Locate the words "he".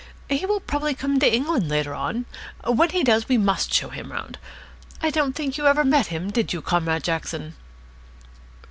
0.31-0.47, 2.89-3.03